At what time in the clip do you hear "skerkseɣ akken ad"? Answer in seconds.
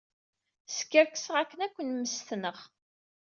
0.77-1.71